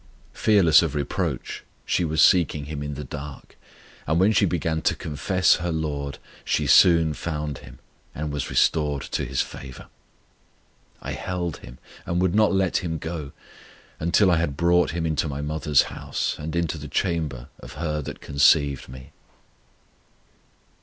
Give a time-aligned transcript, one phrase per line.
[0.33, 3.55] Fearless of reproach, she was seeking Him in the dark;
[4.07, 7.77] and when she began to confess her LORD, she soon found Him
[8.15, 9.89] and was restored to His favour:
[11.03, 11.77] I held Him,
[12.07, 13.31] and would not let Him go,
[13.99, 18.01] Until I had brought Him into my mother's house, And into the chamber of her
[18.01, 19.11] that conceived me.